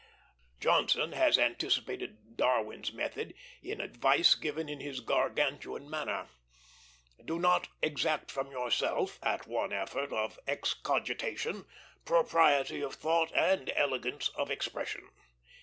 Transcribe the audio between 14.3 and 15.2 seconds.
expression.